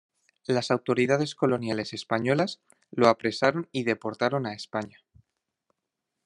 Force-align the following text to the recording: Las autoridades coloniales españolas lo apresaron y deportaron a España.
Las 0.47 0.71
autoridades 0.71 1.35
coloniales 1.35 1.93
españolas 1.93 2.59
lo 2.89 3.07
apresaron 3.07 3.69
y 3.71 3.83
deportaron 3.83 4.47
a 4.47 4.53
España. 4.55 5.03